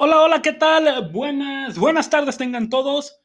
Hola, 0.00 0.20
hola, 0.22 0.42
¿qué 0.42 0.52
tal? 0.52 1.10
Buenas, 1.10 1.76
buenas 1.76 2.08
tardes 2.08 2.38
tengan 2.38 2.68
todos. 2.68 3.18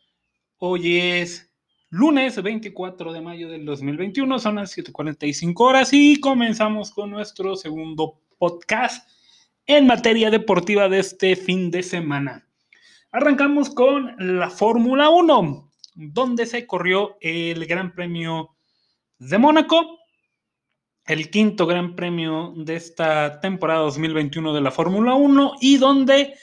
Hoy 0.58 0.98
es 0.98 1.54
lunes 1.92 2.42
24 2.42 3.14
de 3.14 3.22
mayo 3.22 3.48
del 3.48 3.64
2021, 3.64 4.40
son 4.40 4.56
las 4.56 4.76
7:45 4.76 5.54
horas 5.60 5.94
y 5.94 6.20
comenzamos 6.20 6.90
con 6.90 7.12
nuestro 7.12 7.56
segundo 7.56 8.22
podcast 8.40 9.08
en 9.68 9.86
materia 9.86 10.32
deportiva 10.32 10.90
de 10.90 10.98
este 10.98 11.36
fin 11.36 11.70
de 11.70 11.84
semana. 11.84 12.48
Arrancamos 13.12 13.70
con 13.70 14.16
la 14.18 14.50
Fórmula 14.50 15.12
1, 15.12 15.72
donde 15.94 16.48
se 16.48 16.66
corrió 16.66 17.18
el 17.22 17.68
Gran 17.68 17.94
Premio 17.94 18.56
de 19.20 19.38
Mónaco, 19.38 20.00
el 21.06 21.30
quinto 21.30 21.68
Gran 21.68 21.96
Premio 21.96 22.52
de 22.58 22.78
esta 22.78 23.40
temporada 23.42 23.82
2021 23.82 24.56
de 24.56 24.62
la 24.62 24.72
Fórmula 24.72 25.14
1 25.14 25.58
y 25.62 25.78
donde 25.78 26.34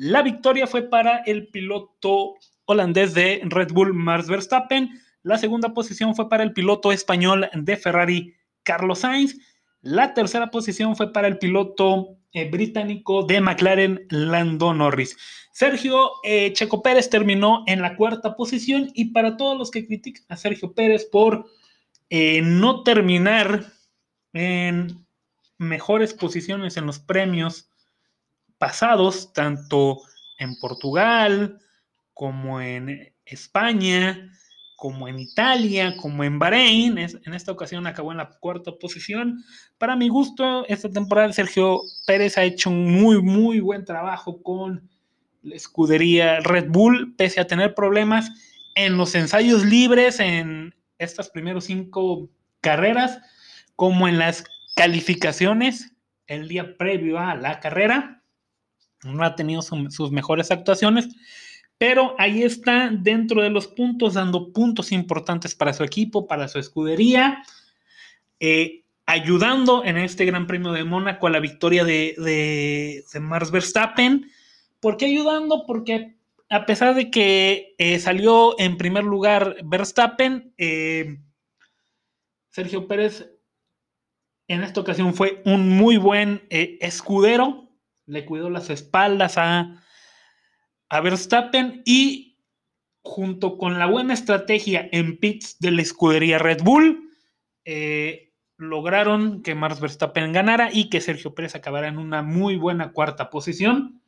la 0.00 0.22
victoria 0.22 0.68
fue 0.68 0.82
para 0.82 1.18
el 1.26 1.48
piloto 1.48 2.36
holandés 2.66 3.14
de 3.14 3.40
Red 3.44 3.72
Bull, 3.72 3.92
Max 3.92 4.28
Verstappen. 4.28 4.90
La 5.24 5.38
segunda 5.38 5.74
posición 5.74 6.14
fue 6.14 6.28
para 6.28 6.44
el 6.44 6.52
piloto 6.52 6.92
español 6.92 7.50
de 7.52 7.76
Ferrari, 7.76 8.34
Carlos 8.62 9.00
Sainz. 9.00 9.36
La 9.80 10.14
tercera 10.14 10.52
posición 10.52 10.94
fue 10.94 11.12
para 11.12 11.26
el 11.26 11.38
piloto 11.38 12.16
eh, 12.32 12.48
británico 12.48 13.24
de 13.24 13.40
McLaren, 13.40 14.06
Lando 14.08 14.72
Norris. 14.72 15.16
Sergio 15.50 16.12
eh, 16.22 16.52
Checo 16.52 16.80
Pérez 16.80 17.10
terminó 17.10 17.64
en 17.66 17.82
la 17.82 17.96
cuarta 17.96 18.36
posición 18.36 18.92
y 18.94 19.06
para 19.06 19.36
todos 19.36 19.58
los 19.58 19.72
que 19.72 19.84
critican 19.84 20.26
a 20.28 20.36
Sergio 20.36 20.74
Pérez 20.74 21.06
por 21.06 21.46
eh, 22.08 22.40
no 22.40 22.84
terminar 22.84 23.64
en 24.32 25.04
mejores 25.58 26.14
posiciones 26.14 26.76
en 26.76 26.86
los 26.86 27.00
premios 27.00 27.68
pasados, 28.58 29.32
tanto 29.32 30.00
en 30.38 30.56
Portugal 30.56 31.58
como 32.14 32.60
en 32.60 33.12
España, 33.24 34.30
como 34.76 35.08
en 35.08 35.18
Italia, 35.18 35.96
como 35.96 36.24
en 36.24 36.38
Bahrein. 36.38 36.98
En 36.98 37.34
esta 37.34 37.52
ocasión 37.52 37.86
acabó 37.86 38.12
en 38.12 38.18
la 38.18 38.30
cuarta 38.30 38.72
posición. 38.72 39.42
Para 39.76 39.96
mi 39.96 40.08
gusto, 40.08 40.66
esta 40.68 40.90
temporada 40.90 41.32
Sergio 41.32 41.80
Pérez 42.06 42.38
ha 42.38 42.44
hecho 42.44 42.70
un 42.70 42.92
muy, 42.92 43.20
muy 43.22 43.60
buen 43.60 43.84
trabajo 43.84 44.42
con 44.42 44.88
la 45.42 45.56
escudería 45.56 46.40
Red 46.40 46.66
Bull, 46.68 47.14
pese 47.16 47.40
a 47.40 47.46
tener 47.46 47.74
problemas 47.74 48.30
en 48.74 48.96
los 48.96 49.14
ensayos 49.14 49.64
libres, 49.64 50.20
en 50.20 50.74
estas 50.98 51.28
primeros 51.28 51.64
cinco 51.64 52.28
carreras, 52.60 53.20
como 53.76 54.08
en 54.08 54.18
las 54.18 54.44
calificaciones 54.76 55.92
el 56.26 56.48
día 56.48 56.76
previo 56.76 57.18
a 57.18 57.34
la 57.34 57.58
carrera 57.60 58.17
no 59.04 59.24
ha 59.24 59.36
tenido 59.36 59.62
sus 59.62 60.10
mejores 60.10 60.50
actuaciones, 60.50 61.08
pero 61.78 62.16
ahí 62.18 62.42
está 62.42 62.90
dentro 62.90 63.40
de 63.40 63.50
los 63.50 63.68
puntos, 63.68 64.14
dando 64.14 64.52
puntos 64.52 64.90
importantes 64.90 65.54
para 65.54 65.72
su 65.72 65.84
equipo, 65.84 66.26
para 66.26 66.48
su 66.48 66.58
escudería, 66.58 67.44
eh, 68.40 68.84
ayudando 69.06 69.84
en 69.84 69.96
este 69.96 70.24
Gran 70.24 70.48
Premio 70.48 70.72
de 70.72 70.84
Mónaco 70.84 71.28
a 71.28 71.30
la 71.30 71.38
victoria 71.38 71.84
de, 71.84 72.14
de, 72.18 73.20
Max 73.20 73.52
Verstappen. 73.52 74.28
¿Por 74.80 74.96
qué 74.96 75.06
ayudando? 75.06 75.64
Porque 75.66 76.16
a 76.50 76.66
pesar 76.66 76.94
de 76.96 77.10
que 77.10 77.74
eh, 77.78 78.00
salió 78.00 78.58
en 78.58 78.76
primer 78.76 79.04
lugar 79.04 79.56
Verstappen, 79.64 80.52
eh, 80.58 81.20
Sergio 82.50 82.88
Pérez 82.88 83.30
en 84.48 84.62
esta 84.62 84.80
ocasión 84.80 85.14
fue 85.14 85.42
un 85.44 85.68
muy 85.76 85.96
buen 85.96 86.42
escudero 86.50 87.67
le 88.08 88.24
cuidó 88.24 88.50
las 88.50 88.70
espaldas 88.70 89.38
a, 89.38 89.84
a 90.88 91.00
Verstappen 91.00 91.82
y 91.84 92.38
junto 93.02 93.58
con 93.58 93.78
la 93.78 93.86
buena 93.86 94.14
estrategia 94.14 94.88
en 94.92 95.18
pits 95.18 95.58
de 95.60 95.70
la 95.70 95.82
escudería 95.82 96.38
Red 96.38 96.62
Bull, 96.62 97.10
eh, 97.64 98.32
lograron 98.56 99.42
que 99.42 99.54
Max 99.54 99.80
Verstappen 99.80 100.32
ganara 100.32 100.70
y 100.72 100.90
que 100.90 101.00
Sergio 101.00 101.34
Pérez 101.34 101.54
acabara 101.54 101.88
en 101.88 101.98
una 101.98 102.22
muy 102.22 102.56
buena 102.56 102.92
cuarta 102.92 103.30
posición. 103.30 104.02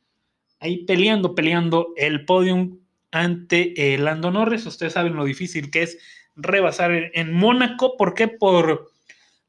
Ahí 0.59 0.85
peleando, 0.85 1.33
peleando 1.33 1.93
el 1.95 2.25
podium 2.25 2.79
ante 3.11 3.93
eh, 3.93 3.97
Lando 3.97 4.31
Norris. 4.31 4.65
Ustedes 4.65 4.93
saben 4.93 5.15
lo 5.15 5.25
difícil 5.25 5.71
que 5.71 5.83
es 5.83 5.97
rebasar 6.35 6.91
en 6.91 7.33
Mónaco. 7.33 7.97
¿Por 7.97 8.13
qué? 8.13 8.27
Por 8.27 8.91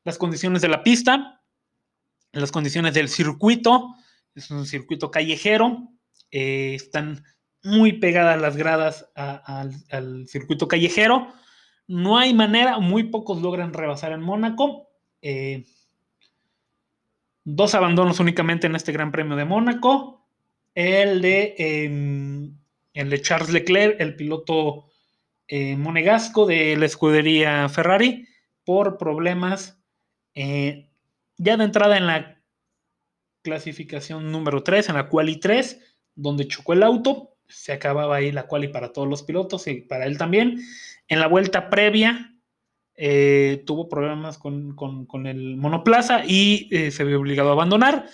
las 0.04 0.18
condiciones 0.18 0.62
de 0.62 0.68
la 0.68 0.82
pista, 0.82 1.42
las 2.32 2.52
condiciones 2.52 2.94
del 2.94 3.08
circuito, 3.08 3.94
es 4.34 4.50
un 4.50 4.66
circuito 4.66 5.10
callejero, 5.10 5.88
eh, 6.30 6.74
están 6.74 7.24
muy 7.62 7.92
pegadas 7.94 8.40
las 8.40 8.56
gradas 8.56 9.10
al 9.14 10.26
circuito 10.26 10.66
callejero. 10.66 11.28
No 11.86 12.18
hay 12.18 12.34
manera, 12.34 12.78
muy 12.80 13.04
pocos 13.04 13.40
logran 13.40 13.72
rebasar 13.72 14.12
en 14.12 14.22
Mónaco. 14.22 14.88
Eh, 15.20 15.64
dos 17.44 17.74
abandonos 17.74 18.18
únicamente 18.18 18.66
en 18.66 18.74
este 18.74 18.92
Gran 18.92 19.12
Premio 19.12 19.36
de 19.36 19.44
Mónaco. 19.44 20.26
El 20.74 21.20
de, 21.20 21.54
em, 21.58 22.56
el 22.94 23.10
de 23.10 23.22
Charles 23.22 23.50
Leclerc, 23.50 24.00
el 24.00 24.16
piloto 24.16 24.86
eh, 25.46 25.76
monegasco 25.76 26.46
de 26.46 26.76
la 26.76 26.86
escudería 26.86 27.68
Ferrari, 27.68 28.26
por 28.64 28.96
problemas 28.96 29.78
ya 30.34 31.56
de 31.58 31.64
entrada 31.64 31.98
en 31.98 32.06
la 32.06 32.41
clasificación 33.42 34.32
número 34.32 34.62
3, 34.62 34.88
en 34.88 34.94
la 34.94 35.08
quali 35.08 35.36
3, 35.36 35.80
donde 36.14 36.48
chocó 36.48 36.72
el 36.72 36.82
auto. 36.82 37.36
Se 37.48 37.72
acababa 37.72 38.16
ahí 38.16 38.32
la 38.32 38.46
quali 38.46 38.68
para 38.68 38.92
todos 38.92 39.08
los 39.08 39.22
pilotos 39.22 39.66
y 39.66 39.82
para 39.82 40.06
él 40.06 40.16
también. 40.16 40.60
En 41.08 41.20
la 41.20 41.26
vuelta 41.26 41.68
previa 41.68 42.34
eh, 42.94 43.62
tuvo 43.66 43.88
problemas 43.88 44.38
con, 44.38 45.26
el 45.26 45.56
monoplaza 45.56 46.22
y 46.26 46.68
eh, 46.70 46.90
se 46.90 47.04
vio 47.04 47.20
obligado 47.20 47.50
a 47.50 47.52
abandonar. 47.52 48.06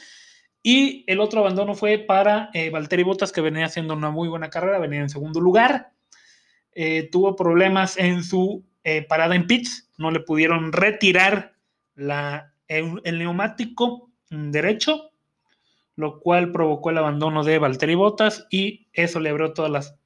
Y 0.62 1.04
el 1.06 1.20
otro 1.20 1.40
abandono 1.40 1.74
fue 1.74 1.98
para 1.98 2.50
eh, 2.52 2.70
Valtteri 2.70 3.04
Bottas, 3.04 3.32
que 3.32 3.40
venía 3.40 3.66
haciendo 3.66 3.94
una 3.94 4.10
muy 4.10 4.28
buena 4.28 4.50
carrera, 4.50 4.78
venía 4.78 5.00
en 5.00 5.10
segundo 5.10 5.40
lugar. 5.40 5.92
tuvo 7.12 7.36
problemas 7.36 7.96
en 7.98 8.22
su 8.22 8.64
parada 9.08 9.34
en 9.34 9.46
pits, 9.46 9.90
no 9.98 10.10
le 10.10 10.20
pudieron 10.20 10.72
retirar 10.72 11.54
la, 11.94 12.54
el 12.68 13.18
neumático 13.18 14.10
derecho 14.30 15.10
lo 15.98 16.20
cual 16.20 16.52
provocó 16.52 16.90
el 16.90 16.98
abandono 16.98 17.42
de 17.42 17.58
Valtteri 17.58 17.96
Bottas 17.96 18.46
y 18.50 18.86
eso 18.92 19.18
le 19.18 19.30
abrió 19.30 19.52
todas 19.52 19.68
las 19.68 19.98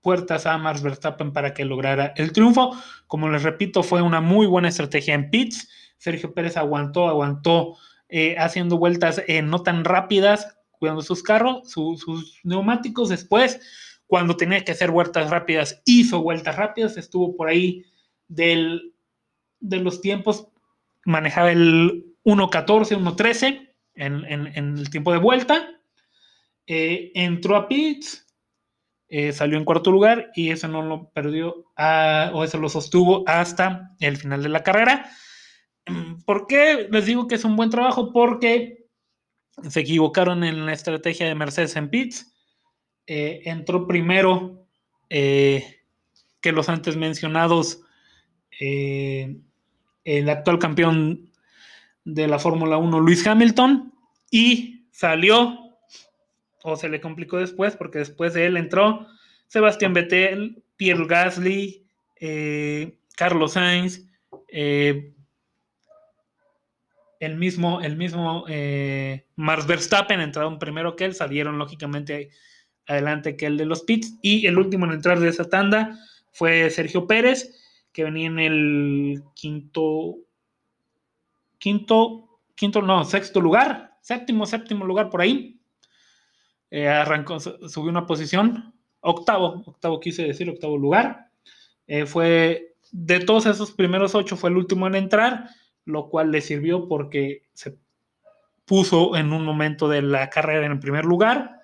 puertas 0.00 0.46
a 0.46 0.56
Max 0.56 0.80
Verstappen 0.80 1.34
para 1.34 1.52
que 1.52 1.66
lograra 1.66 2.14
el 2.16 2.32
triunfo. 2.32 2.74
Como 3.06 3.28
les 3.28 3.42
repito, 3.42 3.82
fue 3.82 4.00
una 4.00 4.22
muy 4.22 4.46
buena 4.46 4.68
estrategia 4.68 5.12
en 5.12 5.28
pits. 5.28 5.68
Sergio 5.98 6.32
Pérez 6.32 6.56
aguantó, 6.56 7.06
aguantó 7.06 7.76
eh, 8.08 8.34
haciendo 8.38 8.78
vueltas 8.78 9.22
eh, 9.28 9.42
no 9.42 9.62
tan 9.62 9.84
rápidas, 9.84 10.56
cuidando 10.70 11.02
sus 11.02 11.22
carros, 11.22 11.70
sus 11.70 12.40
neumáticos. 12.42 13.10
Después, 13.10 13.60
cuando 14.06 14.38
tenía 14.38 14.64
que 14.64 14.72
hacer 14.72 14.90
vueltas 14.90 15.28
rápidas, 15.28 15.82
hizo 15.84 16.22
vueltas 16.22 16.56
rápidas. 16.56 16.96
Estuvo 16.96 17.36
por 17.36 17.48
ahí 17.48 17.84
del, 18.26 18.94
de 19.60 19.80
los 19.80 20.00
tiempos, 20.00 20.48
manejaba 21.04 21.52
el 21.52 22.06
1.14, 22.24 22.98
1.13 22.98 23.65
en, 23.96 24.46
el 24.54 24.90
tiempo 24.90 25.12
de 25.12 25.18
vuelta. 25.18 25.68
Eh, 26.66 27.12
entró 27.14 27.56
a 27.56 27.68
pits, 27.68 28.26
eh, 29.08 29.32
salió 29.32 29.56
en 29.56 29.64
cuarto 29.64 29.90
lugar 29.92 30.30
y 30.34 30.50
eso 30.50 30.66
no 30.68 30.82
lo 30.82 31.10
perdió 31.10 31.64
o 32.32 32.44
eso 32.44 32.58
lo 32.58 32.68
sostuvo 32.68 33.22
hasta 33.28 33.94
el 34.00 34.16
final 34.16 34.42
de 34.42 34.48
la 34.48 34.62
carrera. 34.62 35.10
¿Por 36.26 36.46
qué 36.46 36.88
les 36.90 37.06
digo 37.06 37.28
que 37.28 37.36
es 37.36 37.44
un 37.44 37.56
buen 37.56 37.70
trabajo? 37.70 38.12
Porque 38.12 38.86
se 39.68 39.80
equivocaron 39.80 40.44
en 40.44 40.66
la 40.66 40.72
estrategia 40.72 41.26
de 41.26 41.34
Mercedes 41.34 41.76
en 41.76 41.88
pits. 41.88 42.32
Eh, 43.06 43.42
entró 43.44 43.86
primero 43.86 44.66
que 45.08 46.52
los 46.52 46.68
antes 46.68 46.96
mencionados, 46.96 47.80
el 48.58 50.28
actual 50.28 50.58
campeón 50.58 51.25
de 52.06 52.28
la 52.28 52.38
Fórmula 52.38 52.78
1, 52.78 53.00
Luis 53.00 53.26
Hamilton, 53.26 53.92
y 54.30 54.86
salió, 54.92 55.58
o 56.62 56.76
se 56.76 56.88
le 56.88 57.00
complicó 57.00 57.38
después, 57.38 57.76
porque 57.76 57.98
después 57.98 58.32
de 58.32 58.46
él 58.46 58.56
entró 58.56 59.06
Sebastián 59.48 59.92
Vettel, 59.92 60.62
Pierre 60.76 61.04
Gasly, 61.06 61.84
eh, 62.20 62.96
Carlos 63.16 63.54
Sainz, 63.54 64.06
eh, 64.48 65.12
el 67.18 67.36
mismo, 67.36 67.80
el 67.80 67.96
mismo 67.96 68.44
eh, 68.48 69.26
Verstappen 69.36 70.20
entraron 70.20 70.60
primero 70.60 70.94
que 70.94 71.06
él, 71.06 71.14
salieron 71.14 71.58
lógicamente 71.58 72.30
adelante 72.86 73.36
que 73.36 73.46
el 73.46 73.56
de 73.56 73.66
los 73.66 73.82
pits, 73.82 74.16
y 74.22 74.46
el 74.46 74.58
último 74.58 74.86
en 74.86 74.92
entrar 74.92 75.18
de 75.18 75.28
esa 75.28 75.50
tanda 75.50 75.98
fue 76.30 76.70
Sergio 76.70 77.08
Pérez, 77.08 77.52
que 77.92 78.04
venía 78.04 78.28
en 78.28 78.38
el 78.38 79.22
quinto 79.34 80.18
quinto, 81.66 82.38
quinto, 82.54 82.80
no, 82.80 83.04
sexto 83.04 83.40
lugar, 83.40 83.96
séptimo, 84.00 84.46
séptimo 84.46 84.84
lugar 84.84 85.10
por 85.10 85.20
ahí. 85.20 85.60
eh, 86.70 86.86
arrancó, 86.86 87.40
subió 87.40 87.90
una 87.90 88.06
posición, 88.06 88.72
octavo, 89.00 89.64
octavo 89.66 89.98
quise 89.98 90.22
decir, 90.22 90.48
octavo 90.48 90.78
lugar. 90.78 91.32
Eh, 91.88 92.06
fue 92.06 92.76
de 92.92 93.18
todos 93.18 93.46
esos 93.46 93.72
primeros 93.72 94.14
ocho, 94.14 94.36
fue 94.36 94.50
el 94.50 94.58
último 94.58 94.86
en 94.86 94.94
entrar, 94.94 95.50
lo 95.84 96.08
cual 96.08 96.30
le 96.30 96.40
sirvió 96.40 96.86
porque 96.86 97.42
se 97.52 97.76
puso 98.64 99.16
en 99.16 99.32
un 99.32 99.44
momento 99.44 99.88
de 99.88 100.02
la 100.02 100.30
carrera 100.30 100.66
en 100.66 100.72
el 100.72 100.78
primer 100.78 101.04
lugar, 101.04 101.62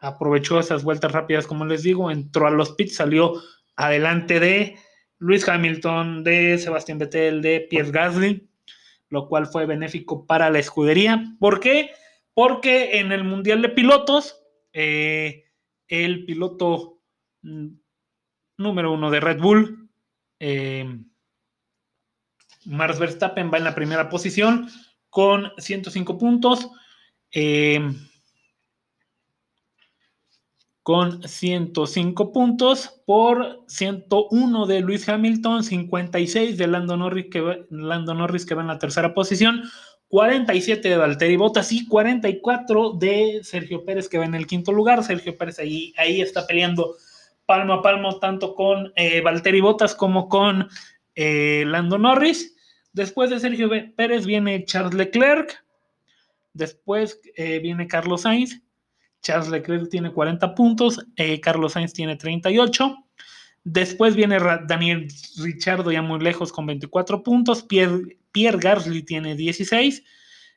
aprovechó 0.00 0.60
esas 0.60 0.84
vueltas 0.84 1.10
rápidas, 1.10 1.48
como 1.48 1.64
les 1.64 1.82
digo, 1.82 2.12
entró 2.12 2.46
a 2.46 2.52
los 2.52 2.70
pits, 2.76 2.94
salió 2.94 3.32
adelante 3.74 4.38
de 4.38 4.76
Luis 5.18 5.48
Hamilton, 5.48 6.22
de 6.22 6.56
Sebastián 6.56 6.98
Vettel, 6.98 7.42
de 7.42 7.66
Pierre 7.68 7.90
Gasly, 7.90 8.49
lo 9.10 9.28
cual 9.28 9.46
fue 9.46 9.66
benéfico 9.66 10.26
para 10.26 10.48
la 10.50 10.58
escudería. 10.60 11.24
¿Por 11.38 11.60
qué? 11.60 11.90
Porque 12.32 12.98
en 12.98 13.12
el 13.12 13.24
Mundial 13.24 13.60
de 13.60 13.68
Pilotos, 13.68 14.40
eh, 14.72 15.44
el 15.88 16.24
piloto 16.24 17.02
mm, 17.42 17.68
número 18.58 18.92
uno 18.92 19.10
de 19.10 19.20
Red 19.20 19.40
Bull, 19.40 19.90
eh, 20.38 20.86
Verstappen 22.64 23.50
va 23.52 23.58
en 23.58 23.64
la 23.64 23.74
primera 23.74 24.08
posición 24.08 24.68
con 25.08 25.52
105 25.58 26.16
puntos. 26.16 26.70
Eh, 27.32 27.80
con 30.82 31.22
105 31.26 32.32
puntos 32.32 33.02
por 33.06 33.62
101 33.68 34.66
de 34.66 34.80
Luis 34.80 35.08
Hamilton, 35.08 35.62
56 35.62 36.56
de 36.56 36.66
Lando 36.66 36.96
Norris 36.96 37.26
que 37.30 37.40
va, 37.40 37.56
Lando 37.70 38.14
Norris 38.14 38.46
que 38.46 38.54
va 38.54 38.62
en 38.62 38.68
la 38.68 38.78
tercera 38.78 39.12
posición, 39.12 39.62
47 40.08 40.88
de 40.88 40.96
Valtteri 40.96 41.36
Bottas 41.36 41.70
y 41.70 41.86
44 41.86 42.94
de 42.94 43.40
Sergio 43.44 43.84
Pérez 43.84 44.08
que 44.08 44.18
va 44.18 44.24
en 44.24 44.34
el 44.34 44.46
quinto 44.46 44.72
lugar. 44.72 45.04
Sergio 45.04 45.38
Pérez 45.38 45.60
ahí, 45.60 45.94
ahí 45.96 46.20
está 46.20 46.46
peleando 46.46 46.96
palmo 47.46 47.74
a 47.74 47.82
palmo 47.82 48.18
tanto 48.18 48.54
con 48.56 48.92
eh, 48.96 49.20
Valtteri 49.20 49.60
Bottas 49.60 49.94
como 49.94 50.28
con 50.28 50.68
eh, 51.14 51.64
Lando 51.66 51.96
Norris. 51.96 52.56
Después 52.92 53.30
de 53.30 53.38
Sergio 53.38 53.70
Pérez 53.94 54.26
viene 54.26 54.64
Charles 54.64 54.94
Leclerc. 54.94 55.64
Después 56.54 57.20
eh, 57.36 57.60
viene 57.60 57.86
Carlos 57.86 58.22
Sainz. 58.22 58.60
Charles 59.22 59.48
Leclerc 59.48 59.88
tiene 59.88 60.12
40 60.12 60.54
puntos. 60.54 61.04
Eh, 61.16 61.40
Carlos 61.40 61.72
Sainz 61.72 61.92
tiene 61.92 62.16
38. 62.16 62.96
Después 63.62 64.16
viene 64.16 64.38
Daniel 64.66 65.08
Richardo 65.38 65.92
ya 65.92 66.02
muy 66.02 66.20
lejos 66.20 66.52
con 66.52 66.66
24 66.66 67.22
puntos. 67.22 67.62
Pierre, 67.62 68.18
Pierre 68.32 69.02
tiene 69.02 69.36
16. 69.36 70.02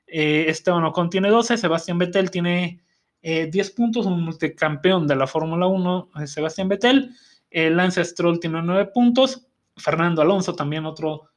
Eh, 0.08 0.46
Esteban 0.48 0.86
Ocon 0.86 1.10
tiene 1.10 1.30
12. 1.30 1.58
Sebastián 1.58 1.98
Vettel 1.98 2.32
tiene 2.32 2.82
10 3.22 3.72
puntos. 3.72 4.06
Un 4.06 4.22
multicampeón 4.22 5.08
de 5.08 5.16
la 5.16 5.28
Fórmula 5.28 5.68
1, 5.68 6.10
Sebastián 6.26 6.68
Vettel. 6.70 7.12
Lance 7.52 8.04
Stroll 8.04 8.40
tiene 8.40 8.62
9 8.62 8.92
puntos. 8.94 9.48
Fernando 9.78 10.22
Alonso 10.22 10.56
también 10.56 10.86
otro 10.86 11.30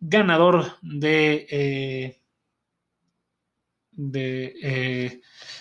ganador 0.00 0.66
de, 0.82 1.46
eh, 1.50 2.22
de, 3.96 4.54
eh, 4.62 5.20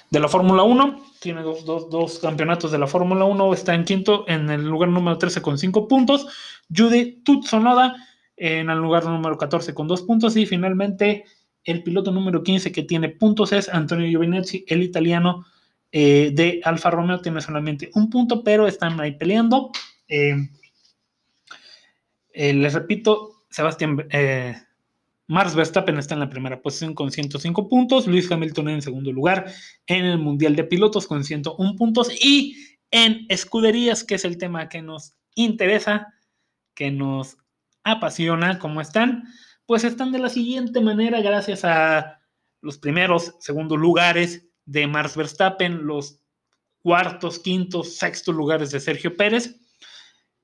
de, 0.10 0.20
la 0.20 0.28
Fórmula 0.28 0.64
1. 0.64 1.04
Tiene 1.20 1.42
dos, 1.42 1.66
dos, 1.66 1.90
dos 1.90 2.20
campeonatos 2.20 2.72
de 2.72 2.78
la 2.78 2.88
Fórmula 2.88 3.26
1. 3.26 3.54
Está 3.54 3.74
en 3.74 3.86
quinto, 3.86 4.26
en 4.28 4.50
el 4.50 4.66
lugar 4.66 4.90
número 4.90 5.18
13 5.18 5.42
con 5.42 5.58
5 5.58 5.88
puntos. 5.88 6.28
Judy 6.76 7.22
Tutsonoda 7.24 7.96
en 8.36 8.70
el 8.70 8.80
lugar 8.80 9.06
número 9.06 9.38
14 9.38 9.74
con 9.74 9.88
2 9.88 10.04
puntos. 10.04 10.36
Y 10.36 10.46
finalmente 10.46 11.26
el 11.64 11.84
piloto 11.84 12.12
número 12.12 12.44
15 12.44 12.72
que 12.72 12.84
tiene 12.84 13.10
puntos 13.10 13.54
es 13.54 13.70
Antonio 13.70 14.08
Giovinazzi, 14.08 14.66
el 14.68 14.84
italiano 14.84 15.46
eh, 15.92 16.32
de 16.34 16.62
Alfa 16.64 16.90
Romeo. 16.90 17.22
Tiene 17.22 17.42
solamente 17.42 17.90
un 17.94 18.10
punto, 18.10 18.44
pero 18.44 18.68
están 18.68 19.00
ahí 19.00 19.14
peleando. 19.18 19.72
les 22.34 22.74
repito, 22.74 23.44
Sebastián 23.50 24.06
Mars 25.28 25.56
Verstappen 25.56 25.98
está 25.98 26.16
en 26.16 26.20
la 26.20 26.30
primera 26.30 26.62
posición 26.62 26.94
con 26.94 27.12
105 27.12 27.70
puntos, 27.70 28.08
Luis 28.08 28.30
Hamilton 28.30 28.70
en 28.70 28.82
segundo 28.82 29.12
lugar 29.12 29.52
en 29.88 30.06
el 30.06 30.18
Mundial 30.18 30.56
de 30.56 30.66
Pilotos 30.66 31.08
con 31.08 31.24
101 31.24 31.76
puntos 31.76 32.12
y 32.24 32.78
en 32.92 33.26
escuderías, 33.30 34.04
que 34.04 34.16
es 34.16 34.26
el 34.26 34.38
tema 34.38 34.70
que 34.70 34.82
nos 34.82 35.16
interesa, 35.36 36.14
que 36.76 36.92
nos 36.92 37.38
apasiona, 37.84 38.60
¿cómo 38.60 38.82
están? 38.82 39.24
Pues 39.66 39.84
están 39.84 40.12
de 40.12 40.20
la 40.20 40.30
siguiente 40.30 40.82
manera, 40.82 41.22
gracias 41.22 41.64
a 41.64 42.20
los 42.62 42.78
primeros, 42.78 43.36
segundos 43.40 43.80
lugares 43.80 44.48
de 44.66 44.88
Mars 44.88 45.16
Verstappen, 45.16 45.86
los 45.86 46.20
cuartos, 46.82 47.40
quintos, 47.40 47.96
sextos 47.96 48.36
lugares 48.36 48.72
de 48.72 48.80
Sergio 48.80 49.16
Pérez. 49.16 49.60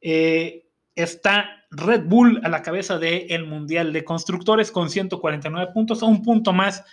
Eh, 0.02 0.70
está 0.96 1.59
Red 1.71 2.06
Bull 2.06 2.42
a 2.44 2.50
la 2.50 2.62
cabeza 2.62 2.98
del 2.98 3.45
Mundial 3.45 3.94
de 3.94 4.04
Constructores 4.04 4.71
con 4.71 4.89
149 4.89 5.71
puntos, 5.74 6.01
un 6.01 6.24
punto 6.24 6.51
más 6.51 6.83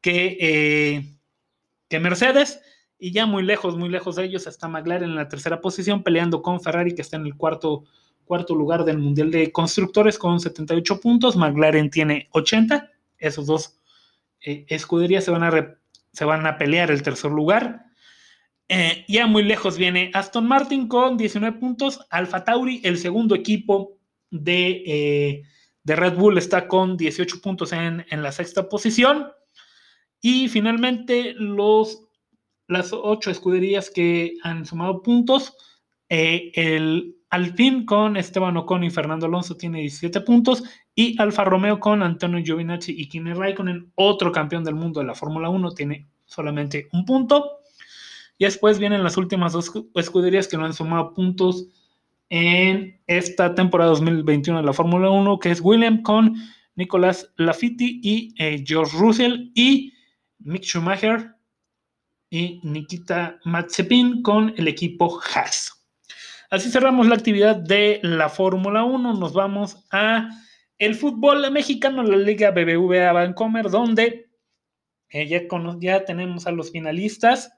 que, 0.00 0.36
eh, 0.40 1.16
que 1.88 2.00
Mercedes. 2.00 2.60
Y 2.98 3.12
ya 3.12 3.26
muy 3.26 3.42
lejos, 3.42 3.76
muy 3.76 3.88
lejos 3.88 4.16
de 4.16 4.24
ellos 4.24 4.46
está 4.46 4.68
McLaren 4.68 5.10
en 5.10 5.16
la 5.16 5.28
tercera 5.28 5.60
posición, 5.60 6.02
peleando 6.02 6.42
con 6.42 6.60
Ferrari, 6.60 6.94
que 6.94 7.02
está 7.02 7.16
en 7.16 7.26
el 7.26 7.34
cuarto, 7.34 7.84
cuarto 8.24 8.54
lugar 8.54 8.84
del 8.84 8.98
Mundial 8.98 9.30
de 9.30 9.50
Constructores 9.50 10.18
con 10.18 10.38
78 10.38 11.00
puntos. 11.00 11.34
McLaren 11.34 11.90
tiene 11.90 12.28
80. 12.32 12.90
Esos 13.18 13.46
dos 13.46 13.80
eh, 14.42 14.66
escuderías 14.68 15.24
se 15.24 15.30
van, 15.30 15.44
a 15.44 15.78
se 16.12 16.24
van 16.24 16.46
a 16.46 16.58
pelear 16.58 16.90
el 16.90 17.02
tercer 17.02 17.30
lugar. 17.30 17.86
Eh, 18.68 19.04
ya 19.08 19.26
muy 19.26 19.42
lejos 19.42 19.78
viene 19.78 20.12
Aston 20.14 20.46
Martin 20.46 20.86
con 20.86 21.16
19 21.16 21.58
puntos. 21.58 22.06
Alfa 22.10 22.44
Tauri, 22.44 22.80
el 22.84 22.98
segundo 22.98 23.34
equipo 23.34 23.99
de, 24.30 24.82
eh, 24.86 25.42
de 25.82 25.96
Red 25.96 26.16
Bull, 26.16 26.38
está 26.38 26.68
con 26.68 26.96
18 26.96 27.40
puntos 27.40 27.72
en, 27.72 28.04
la 28.10 28.32
sexta 28.32 28.68
posición. 28.68 29.28
Y 30.20 30.48
finalmente, 30.48 31.34
los, 31.34 32.04
las 32.66 32.92
ocho 32.92 33.30
escuderías 33.30 33.90
que 33.90 34.34
han 34.42 34.64
sumado 34.66 35.02
puntos. 35.02 35.56
Eh, 36.08 36.52
el 36.54 37.16
Alpine 37.30 37.86
con 37.86 38.16
Esteban 38.16 38.56
Ocon 38.56 38.84
y 38.84 38.90
Fernando 38.90 39.26
Alonso 39.26 39.56
tiene 39.56 39.80
17 39.80 40.20
puntos. 40.22 40.62
Y 40.94 41.20
Alfa 41.20 41.44
Romeo 41.44 41.80
con 41.80 42.02
Antonio 42.02 42.44
Giovinazzi 42.44 42.92
y 42.96 43.08
Kimi 43.08 43.32
Raikkonen, 43.32 43.92
otro 43.94 44.32
campeón 44.32 44.64
del 44.64 44.74
mundo 44.74 45.00
de 45.00 45.06
la 45.06 45.14
Fórmula 45.14 45.48
1, 45.48 45.72
tiene 45.72 46.08
solamente 46.26 46.88
un 46.92 47.04
punto. 47.04 47.60
Y 48.36 48.44
después 48.44 48.78
vienen 48.78 49.04
las 49.04 49.16
últimas 49.16 49.52
dos 49.52 49.70
escuderías 49.94 50.48
que 50.48 50.56
no 50.56 50.64
han 50.64 50.74
sumado 50.74 51.14
puntos 51.14 51.68
en 52.30 52.98
esta 53.08 53.54
temporada 53.54 53.90
2021 53.90 54.60
de 54.60 54.66
la 54.66 54.72
Fórmula 54.72 55.10
1, 55.10 55.38
que 55.40 55.50
es 55.50 55.60
William 55.60 56.02
con 56.02 56.36
Nicolás 56.76 57.30
Lafitti 57.36 58.00
y 58.02 58.34
eh, 58.38 58.64
George 58.66 58.96
Russell 58.96 59.50
y 59.54 59.92
Mick 60.38 60.62
Schumacher 60.62 61.34
y 62.30 62.60
Nikita 62.62 63.40
Mazepin 63.44 64.22
con 64.22 64.54
el 64.56 64.68
equipo 64.68 65.20
Haas. 65.34 65.84
Así 66.50 66.70
cerramos 66.70 67.08
la 67.08 67.16
actividad 67.16 67.56
de 67.56 67.98
la 68.02 68.28
Fórmula 68.28 68.84
1. 68.84 69.14
Nos 69.14 69.32
vamos 69.32 69.84
a 69.90 70.28
el 70.78 70.94
fútbol 70.94 71.50
mexicano, 71.50 72.02
la 72.02 72.16
Liga 72.16 72.52
BBVA 72.52 73.12
Vancomer, 73.12 73.68
donde 73.70 74.30
eh, 75.10 75.28
ya 75.80 76.04
tenemos 76.04 76.46
a 76.46 76.52
los 76.52 76.70
finalistas 76.70 77.52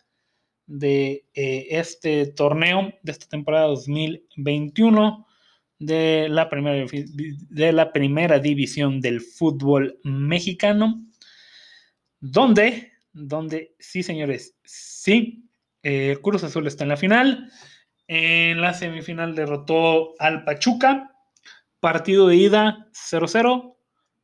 de 0.72 1.26
eh, 1.34 1.66
este 1.68 2.26
torneo, 2.28 2.94
de 3.02 3.12
esta 3.12 3.28
temporada 3.28 3.66
2021 3.66 5.26
de 5.78 6.28
la, 6.30 6.48
primera, 6.48 6.86
de 7.50 7.72
la 7.72 7.92
primera 7.92 8.38
división 8.38 9.00
del 9.02 9.20
fútbol 9.20 10.00
mexicano, 10.02 11.04
donde, 12.20 12.92
sí, 13.78 14.02
señores, 14.02 14.56
sí, 14.64 15.50
eh, 15.82 16.16
Cruz 16.22 16.42
Azul 16.42 16.66
está 16.66 16.84
en 16.84 16.88
la 16.88 16.96
final. 16.96 17.50
En 18.06 18.60
la 18.60 18.72
semifinal 18.72 19.34
derrotó 19.34 20.14
al 20.20 20.44
Pachuca, 20.44 21.12
partido 21.80 22.28
de 22.28 22.36
ida 22.36 22.88
0-0. 22.92 23.76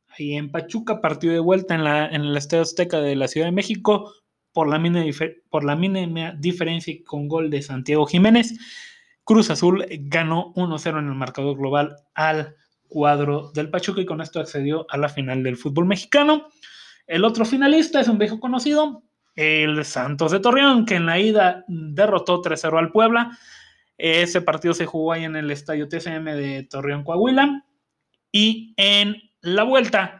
Ahí 0.07 0.33
en 0.33 0.49
Pachuca, 0.49 0.99
partido 0.99 1.33
de 1.33 1.39
vuelta 1.39 1.75
en, 1.75 1.83
la, 1.83 2.07
en 2.07 2.21
el 2.21 2.35
Estadio 2.35 2.63
Azteca 2.63 3.01
de 3.01 3.15
la 3.15 3.27
Ciudad 3.27 3.47
de 3.47 3.51
México, 3.51 4.11
por 4.53 4.67
la, 4.67 4.79
mínima, 5.75 6.31
diferencia 6.31 6.93
con 7.05 7.27
gol 7.27 7.49
de 7.49 7.61
Santiago 7.61 8.05
Jiménez. 8.05 8.57
Cruz 9.23 9.49
Azul 9.49 9.85
ganó 9.89 10.53
1-0 10.55 10.99
en 10.99 11.07
el 11.07 11.15
marcador 11.15 11.57
global 11.57 11.95
al 12.15 12.55
cuadro 12.87 13.51
del 13.53 13.69
Pachuca 13.69 14.01
y 14.01 14.05
con 14.05 14.21
esto 14.21 14.39
accedió 14.39 14.85
a 14.89 14.97
la 14.97 15.09
final 15.09 15.43
del 15.43 15.57
fútbol 15.57 15.85
mexicano. 15.85 16.47
El 17.05 17.23
otro 17.23 17.45
finalista 17.45 17.99
es 17.99 18.07
un 18.07 18.17
viejo 18.17 18.39
conocido, 18.39 19.03
el 19.35 19.85
Santos 19.85 20.31
de 20.31 20.39
Torreón, 20.39 20.85
que 20.85 20.95
en 20.95 21.05
la 21.05 21.19
ida 21.19 21.63
derrotó 21.67 22.41
3-0 22.41 22.77
al 22.77 22.91
Puebla. 22.91 23.37
Ese 23.97 24.41
partido 24.41 24.73
se 24.73 24.85
jugó 24.85 25.13
ahí 25.13 25.23
en 25.23 25.35
el 25.35 25.51
estadio 25.51 25.87
TCM 25.87 26.25
de 26.25 26.67
Torreón, 26.69 27.03
Coahuila. 27.03 27.65
Y 28.31 28.73
en 28.77 29.15
la 29.41 29.63
vuelta, 29.63 30.18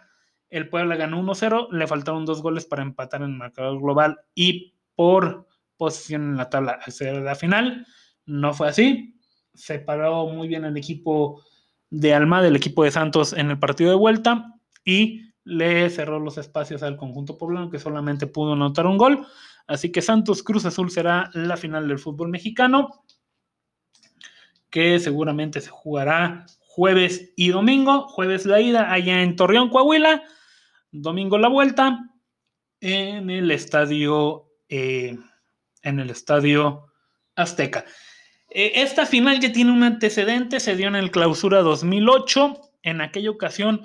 el 0.50 0.70
Puebla 0.70 0.96
ganó 0.96 1.22
1-0, 1.22 1.70
le 1.72 1.88
faltaron 1.88 2.26
dos 2.26 2.42
goles 2.42 2.66
para 2.66 2.82
empatar 2.82 3.22
en 3.22 3.32
el 3.32 3.38
marcador 3.38 3.80
global 3.80 4.20
y 4.34 4.74
por 4.96 5.48
posición 5.78 6.24
en 6.24 6.38
la 6.38 6.50
tabla 6.50 6.80
de 7.00 7.22
la 7.22 7.36
final. 7.36 7.86
No 8.26 8.54
fue 8.54 8.70
así. 8.70 9.16
Se 9.54 9.80
paró 9.80 10.28
muy 10.28 10.48
bien 10.48 10.66
el 10.66 10.78
equipo 10.78 11.42
de 11.90 12.14
Alma, 12.14 12.42
del 12.42 12.56
equipo 12.56 12.84
de 12.84 12.92
Santos 12.92 13.34
en 13.34 13.50
el 13.50 13.60
partido 13.60 13.90
de 13.90 13.96
vuelta 13.96 14.56
y 14.84 15.22
le 15.44 15.90
cerró 15.90 16.20
los 16.20 16.38
espacios 16.38 16.84
al 16.84 16.98
conjunto 16.98 17.38
poblano 17.38 17.70
que 17.70 17.80
solamente 17.80 18.28
pudo 18.28 18.54
anotar 18.54 18.86
un 18.86 18.98
gol. 18.98 19.26
Así 19.68 19.92
que 19.92 20.02
Santos 20.02 20.44
Cruz 20.44 20.66
Azul 20.66 20.92
será 20.92 21.30
la 21.34 21.58
final 21.58 21.88
del 21.88 22.00
fútbol 22.00 22.30
mexicano, 22.30 23.04
que 24.70 25.00
seguramente 25.00 25.62
se 25.62 25.70
jugará 25.70 26.46
jueves 26.68 27.34
y 27.36 27.50
domingo. 27.50 28.08
Jueves 28.08 28.46
la 28.46 28.62
ida 28.62 28.92
allá 28.92 29.22
en 29.22 29.36
Torreón, 29.36 29.70
Coahuila. 29.70 30.24
Domingo 30.92 31.38
la 31.38 31.50
vuelta 31.50 32.00
en 32.82 33.30
el 33.30 33.52
estadio, 33.52 34.48
eh, 34.70 35.18
en 35.84 36.00
el 36.00 36.10
estadio 36.10 36.88
Azteca. 37.36 37.86
Eh, 38.50 38.72
esta 38.76 39.06
final 39.06 39.40
ya 39.40 39.52
tiene 39.52 39.72
un 39.72 39.84
antecedente, 39.84 40.60
se 40.60 40.76
dio 40.76 40.88
en 40.88 40.96
el 40.96 41.12
clausura 41.12 41.62
2008. 41.62 42.60
En 42.82 43.02
aquella 43.02 43.30
ocasión, 43.30 43.84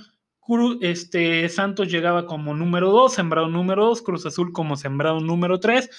este, 0.80 1.48
Santos 1.50 1.88
llegaba 1.90 2.26
como 2.26 2.54
número 2.54 2.90
2, 2.90 3.12
sembrado 3.12 3.48
número 3.48 3.86
2, 3.86 4.02
Cruz 4.02 4.24
Azul 4.24 4.52
como 4.52 4.76
sembrado 4.76 5.20
número 5.20 5.60
3. 5.60 5.90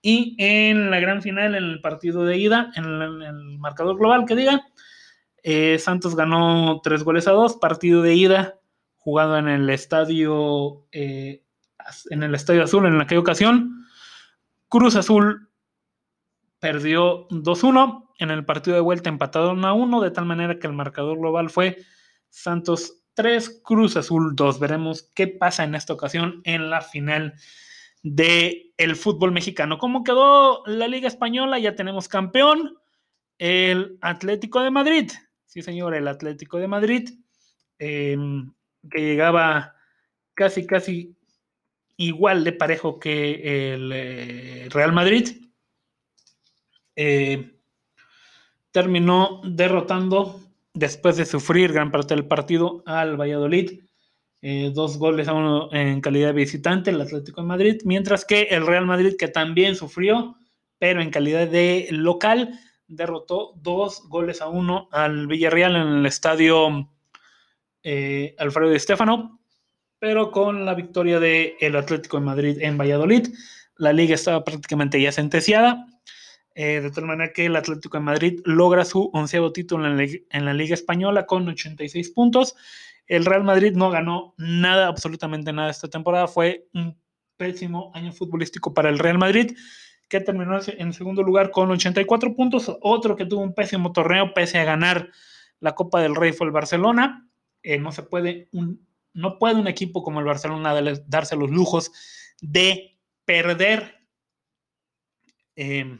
Y 0.00 0.36
en 0.38 0.90
la 0.90 1.00
gran 1.00 1.20
final, 1.20 1.54
en 1.54 1.64
el 1.64 1.80
partido 1.80 2.24
de 2.24 2.38
ida, 2.38 2.70
en 2.76 2.84
el, 2.84 3.58
marcador 3.58 3.98
global 3.98 4.24
que 4.24 4.36
diga, 4.36 4.66
eh, 5.42 5.78
Santos 5.78 6.14
ganó 6.14 6.80
3 6.82 7.02
goles 7.02 7.28
a 7.28 7.32
2, 7.32 7.56
partido 7.56 8.00
de 8.02 8.14
ida 8.14 8.60
jugado 9.06 9.38
en 9.38 9.46
el 9.46 9.70
estadio 9.70 10.84
eh, 10.90 11.44
en 12.10 12.24
el 12.24 12.34
estadio 12.34 12.64
azul 12.64 12.86
en 12.86 13.00
aquella 13.00 13.20
ocasión. 13.20 13.86
Cruz 14.68 14.96
Azul 14.96 15.48
perdió 16.58 17.28
2-1 17.28 18.10
en 18.18 18.30
el 18.32 18.44
partido 18.44 18.74
de 18.74 18.80
vuelta 18.80 19.08
empatado 19.08 19.52
1-1, 19.52 20.02
de 20.02 20.10
tal 20.10 20.24
manera 20.24 20.58
que 20.58 20.66
el 20.66 20.72
marcador 20.72 21.18
global 21.18 21.50
fue 21.50 21.76
Santos 22.30 23.04
3, 23.14 23.60
Cruz 23.64 23.96
Azul 23.96 24.34
2. 24.34 24.58
Veremos 24.58 25.08
qué 25.14 25.28
pasa 25.28 25.62
en 25.62 25.76
esta 25.76 25.92
ocasión 25.92 26.40
en 26.42 26.68
la 26.68 26.80
final 26.80 27.34
del 28.02 28.72
el 28.76 28.96
fútbol 28.96 29.30
mexicano. 29.30 29.78
¿Cómo 29.78 30.02
quedó 30.02 30.64
la 30.66 30.88
Liga 30.88 31.06
Española? 31.06 31.60
Ya 31.60 31.76
tenemos 31.76 32.08
campeón, 32.08 32.76
el 33.38 33.98
Atlético 34.00 34.62
de 34.62 34.72
Madrid. 34.72 35.12
Sí, 35.44 35.62
señor, 35.62 35.94
el 35.94 36.08
Atlético 36.08 36.58
de 36.58 36.66
Madrid, 36.66 37.08
em, 37.78 38.52
que 38.90 39.00
llegaba 39.00 39.74
casi, 40.34 40.66
casi 40.66 41.16
igual 41.96 42.44
de 42.44 42.52
parejo 42.52 42.98
que 42.98 43.74
el 43.74 43.90
eh, 43.92 44.68
Real 44.70 44.92
Madrid. 44.92 45.28
Eh, 46.94 47.52
terminó 48.70 49.40
derrotando 49.44 50.40
después 50.74 51.16
de 51.16 51.24
sufrir 51.24 51.72
gran 51.72 51.90
parte 51.90 52.14
del 52.14 52.26
partido 52.26 52.82
al 52.86 53.16
Valladolid. 53.16 53.80
Eh, 54.42 54.70
dos 54.74 54.98
goles 54.98 55.28
a 55.28 55.32
uno 55.32 55.72
en 55.72 56.00
calidad 56.00 56.28
de 56.28 56.34
visitante, 56.34 56.90
el 56.90 57.00
Atlético 57.00 57.40
de 57.40 57.46
Madrid, 57.46 57.80
mientras 57.84 58.24
que 58.24 58.42
el 58.42 58.66
Real 58.66 58.86
Madrid, 58.86 59.14
que 59.18 59.28
también 59.28 59.74
sufrió, 59.74 60.36
pero 60.78 61.00
en 61.00 61.10
calidad 61.10 61.48
de 61.48 61.88
local, 61.90 62.60
derrotó 62.86 63.54
dos 63.56 64.06
goles 64.08 64.42
a 64.42 64.48
uno 64.48 64.88
al 64.92 65.26
Villarreal 65.26 65.74
en 65.74 65.88
el 65.88 66.06
estadio 66.06 66.90
eh, 67.88 68.34
Alfredo 68.38 68.72
Di 68.72 68.80
Stefano, 68.80 69.38
pero 70.00 70.32
con 70.32 70.64
la 70.64 70.74
victoria 70.74 71.20
del 71.20 71.76
Atlético 71.76 72.18
de 72.18 72.26
Madrid 72.26 72.58
en 72.60 72.76
Valladolid, 72.76 73.28
la 73.76 73.92
liga 73.92 74.16
estaba 74.16 74.42
prácticamente 74.42 75.00
ya 75.00 75.12
sentenciada. 75.12 75.86
Eh, 76.56 76.80
de 76.80 76.90
tal 76.90 77.04
manera 77.04 77.32
que 77.32 77.46
el 77.46 77.54
Atlético 77.54 77.96
de 77.96 78.02
Madrid 78.02 78.40
logra 78.44 78.84
su 78.84 79.08
onceavo 79.12 79.52
título 79.52 79.86
en 79.86 80.44
la, 80.44 80.54
Liga 80.54 80.74
Española 80.74 81.26
con 81.26 81.46
86 81.46 82.10
puntos. 82.10 82.56
El 83.06 83.24
Real 83.24 83.44
Madrid 83.44 83.72
no 83.76 83.88
ganó 83.90 84.34
nada, 84.36 84.88
absolutamente 84.88 85.52
nada 85.52 85.70
esta 85.70 85.86
temporada. 85.86 86.26
Fue 86.26 86.66
un 86.74 86.98
pésimo 87.36 87.92
año 87.94 88.12
futbolístico 88.12 88.74
para 88.74 88.88
el 88.88 88.98
Real 88.98 89.18
Madrid, 89.18 89.56
que 90.08 90.20
terminó 90.20 90.58
en 90.66 90.92
segundo 90.92 91.22
lugar 91.22 91.52
con 91.52 91.70
84 91.70 92.34
puntos. 92.34 92.76
Otro 92.80 93.14
que 93.14 93.26
tuvo 93.26 93.42
un 93.42 93.54
pésimo 93.54 93.92
torneo, 93.92 94.34
pese 94.34 94.58
a 94.58 94.64
ganar 94.64 95.10
la 95.60 95.76
Copa 95.76 96.00
del 96.00 96.16
Rey, 96.16 96.32
fue 96.32 96.48
el 96.48 96.52
Barcelona. 96.52 97.26
Eh, 97.66 97.78
no 97.78 97.90
se 97.90 98.04
puede, 98.04 98.48
un, 98.52 98.86
no 99.12 99.40
puede 99.40 99.56
un 99.56 99.66
equipo 99.66 100.04
como 100.04 100.20
el 100.20 100.26
Barcelona 100.26 100.72
darse 101.08 101.34
los 101.34 101.50
lujos 101.50 101.90
de 102.40 102.96
perder. 103.24 104.06
Eh, 105.56 105.98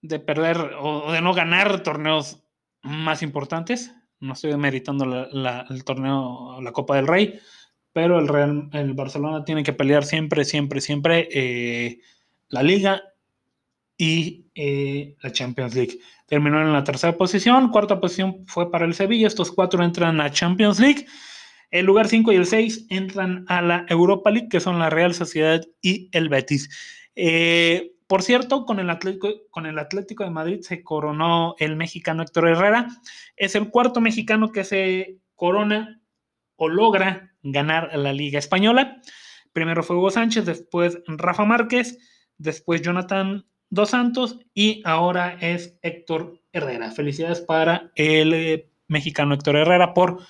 de 0.00 0.18
perder 0.18 0.76
o 0.80 1.12
de 1.12 1.20
no 1.20 1.34
ganar 1.34 1.82
torneos 1.82 2.42
más 2.82 3.22
importantes. 3.22 3.92
No 4.18 4.32
estoy 4.32 4.50
demeritando 4.50 5.04
el 5.04 5.84
torneo, 5.84 6.58
la 6.62 6.72
Copa 6.72 6.96
del 6.96 7.06
Rey, 7.06 7.38
pero 7.92 8.18
el, 8.18 8.28
Real, 8.28 8.70
el 8.72 8.94
Barcelona 8.94 9.44
tiene 9.44 9.62
que 9.62 9.74
pelear 9.74 10.06
siempre, 10.06 10.46
siempre, 10.46 10.80
siempre 10.80 11.28
eh, 11.30 12.00
la 12.48 12.62
Liga 12.62 13.02
y 13.98 14.46
eh, 14.54 15.16
la 15.20 15.32
Champions 15.32 15.74
League. 15.74 15.98
Terminó 16.26 16.62
en 16.62 16.72
la 16.72 16.84
tercera 16.84 17.16
posición, 17.18 17.70
cuarta 17.70 18.00
posición 18.00 18.44
fue 18.46 18.70
para 18.70 18.86
el 18.86 18.94
Sevilla, 18.94 19.26
estos 19.26 19.50
cuatro 19.50 19.82
entran 19.84 20.20
a 20.20 20.30
Champions 20.30 20.78
League. 20.78 21.06
El 21.70 21.84
lugar 21.84 22.08
5 22.08 22.32
y 22.32 22.36
el 22.36 22.46
6 22.46 22.86
entran 22.88 23.44
a 23.48 23.60
la 23.60 23.84
Europa 23.88 24.30
League, 24.30 24.48
que 24.48 24.60
son 24.60 24.78
la 24.78 24.88
Real 24.88 25.12
Sociedad 25.12 25.60
y 25.82 26.08
el 26.12 26.30
Betis. 26.30 26.70
Eh, 27.14 27.92
por 28.06 28.22
cierto, 28.22 28.64
con 28.64 28.78
el, 28.78 28.88
Atlético, 28.88 29.28
con 29.50 29.66
el 29.66 29.78
Atlético 29.78 30.24
de 30.24 30.30
Madrid 30.30 30.60
se 30.62 30.82
coronó 30.82 31.56
el 31.58 31.76
mexicano 31.76 32.22
Héctor 32.22 32.48
Herrera. 32.48 32.86
Es 33.36 33.54
el 33.54 33.68
cuarto 33.68 34.00
mexicano 34.00 34.50
que 34.50 34.64
se 34.64 35.18
corona 35.34 36.00
o 36.56 36.68
logra 36.70 37.34
ganar 37.42 37.90
la 37.94 38.14
Liga 38.14 38.38
Española. 38.38 39.02
Primero 39.52 39.82
fue 39.82 39.96
Hugo 39.96 40.10
Sánchez, 40.10 40.46
después 40.46 41.00
Rafa 41.06 41.44
Márquez, 41.44 41.98
después 42.38 42.80
Jonathan 42.80 43.44
Dos 43.70 43.90
Santos 43.90 44.38
y 44.54 44.82
ahora 44.84 45.36
es 45.40 45.78
Héctor 45.82 46.40
Herrera. 46.52 46.90
Felicidades 46.90 47.40
para 47.40 47.90
el 47.94 48.32
eh, 48.32 48.70
mexicano 48.86 49.34
Héctor 49.34 49.56
Herrera 49.56 49.94
por 49.94 50.20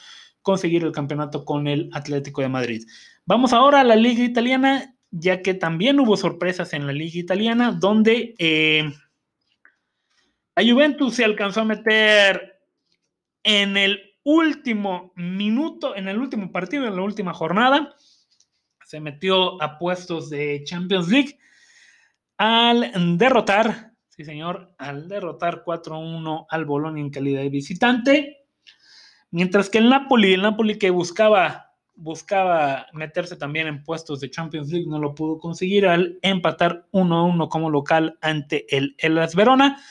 conseguir 0.43 0.85
el 0.85 0.93
campeonato 0.93 1.45
con 1.45 1.67
el 1.69 1.91
Atlético 1.93 2.43
de 2.43 2.49
Madrid. 2.49 2.87
Vamos 3.25 3.53
ahora 3.53 3.81
a 3.81 3.85
la 3.85 3.97
Liga 3.97 4.25
Italiana 4.25 4.95
ya 5.11 5.43
que 5.43 5.55
también 5.55 5.99
hubo 6.01 6.17
sorpresas 6.17 6.73
en 6.73 6.87
la 6.87 6.93
liga 6.93 7.19
italiana, 7.19 7.73
donde 7.73 8.35
eh, 8.39 8.93
la 10.55 10.71
Juventus 10.71 11.15
se 11.15 11.25
alcanzó 11.25 11.63
a 11.63 11.65
meter 11.65 12.61
en 13.43 13.77
el 13.77 14.17
último 14.25 15.13
minuto, 15.17 15.97
en 15.97 16.09
el 16.09 16.19
último 16.19 16.53
partido, 16.53 16.87
en 16.87 16.97
la 16.97 17.03
última 17.03 17.33
jornada, 17.33 17.95
se 18.85 19.01
metió 19.01 19.63
a 19.63 19.79
puestos 19.79 20.29
de 20.31 20.63
Champions 20.65 21.09
League 21.09 21.39
al 22.39 23.19
derrotar, 23.19 23.93
sí 24.09 24.25
señor, 24.25 24.75
al 24.79 25.09
derrotar 25.09 25.65
4-1 25.65 26.47
al 26.49 26.65
Bologna 26.65 27.01
en 27.01 27.11
calidad 27.11 27.43
de 27.43 27.51
visitante, 27.51 28.47
mientras 29.31 29.69
que 29.69 29.79
el 29.79 29.91
Napoli, 29.91 30.33
el 30.33 30.43
Napoli 30.43 30.79
que 30.79 30.91
buscaba 30.91 31.69
buscaba 32.01 32.87
meterse 32.93 33.35
también 33.35 33.67
en 33.67 33.83
puestos 33.83 34.21
de 34.21 34.31
Champions 34.31 34.71
League, 34.71 34.87
no 34.89 35.01
lo 35.01 35.17
pudo 35.17 35.39
conseguir 35.39 35.87
al 35.87 36.19
empatar 36.23 36.87
1-1 36.93 37.49
como 37.49 37.71
local 37.71 38.17
ante 38.21 38.67
el 38.75 38.95
Elas 38.99 39.35
Verona. 39.35 39.83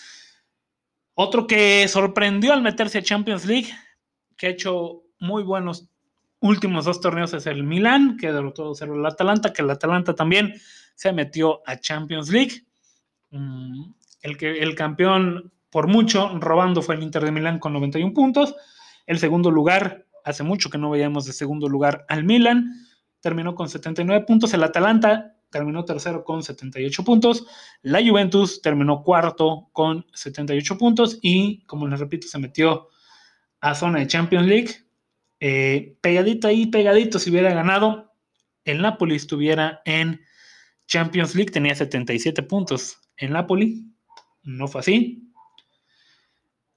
Otro 1.13 1.48
que 1.48 1.86
sorprendió 1.89 2.54
al 2.54 2.62
meterse 2.62 3.00
a 3.00 3.04
Champions 3.04 3.46
League, 3.46 3.68
que 4.38 4.48
ha 4.48 4.51
hecho 4.51 5.04
muy 5.20 5.44
buenos 5.44 5.89
últimos 6.39 6.86
dos 6.86 7.01
torneos, 7.01 7.34
es 7.34 7.46
el 7.48 7.63
Milan, 7.63 8.17
que 8.17 8.32
derrotó 8.32 8.74
0 8.74 8.96
al 8.96 9.06
Atalanta, 9.06 9.53
que 9.53 9.62
el 9.62 9.70
Atalanta 9.70 10.13
también 10.15 10.53
se 10.96 11.12
metió 11.13 11.62
a 11.65 11.77
Champions 11.77 12.29
League. 12.29 12.65
Mm, 13.32 13.91
el, 14.22 14.38
que, 14.38 14.60
el 14.60 14.75
campeón 14.75 15.51
por 15.70 15.88
mucho 15.88 16.29
robando 16.39 16.82
fue 16.82 16.96
el 16.96 17.03
Inter 17.03 17.24
de 17.24 17.32
Milán 17.32 17.60
con 17.60 17.74
91 17.74 18.13
puntos. 18.13 18.56
El 19.06 19.20
segundo 19.20 19.51
lugar 19.51 20.08
Hace 20.27 20.44
mucho 20.44 20.70
que 20.70 20.77
no 20.77 20.89
veíamos 20.89 21.24
de 21.24 21.32
segundo 21.32 21.70
lugar 21.70 22.06
al 22.10 22.25
Milan. 22.25 22.86
Terminó 23.22 23.56
con 23.56 23.70
79 23.70 24.25
puntos. 24.25 24.53
El 24.53 24.62
Atalanta 24.62 25.38
terminó 25.50 25.86
tercero 25.86 26.25
con 26.25 26.44
78 26.44 27.01
puntos. 27.06 27.48
La 27.82 28.06
Juventus 28.06 28.62
terminó 28.62 29.03
cuarto 29.03 29.70
con 29.72 30.06
78 30.13 30.77
puntos. 30.77 31.17
Y, 31.22 31.63
como 31.63 31.88
les 31.88 32.01
repito, 32.01 32.27
se 32.27 32.39
metió 32.39 32.89
a 33.62 33.74
zona 33.74 34.00
de 34.00 34.08
Champions 34.08 34.48
League. 34.48 34.72
Eh, 35.39 35.98
pegadito 36.01 36.48
ahí, 36.48 36.67
pegadito, 36.67 37.20
si 37.20 37.29
hubiera 37.29 37.53
ganado, 37.53 38.13
el 38.65 38.82
Napoli 38.82 39.15
estuviera 39.15 39.82
en 39.86 40.22
Champions 40.88 41.36
League. 41.36 41.51
Tenía 41.51 41.75
77 41.75 42.44
puntos 42.44 42.98
en 43.17 43.34
Napoli. 43.34 43.86
No 44.44 44.67
fue 44.67 44.82
así. 44.82 45.24